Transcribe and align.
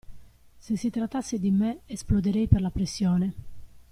Se 0.57 0.77
si 0.77 0.89
trattasse 0.89 1.37
di 1.39 1.51
me, 1.51 1.81
esploderei 1.85 2.47
per 2.47 2.59
la 2.61 2.71
pressione. 2.71 3.33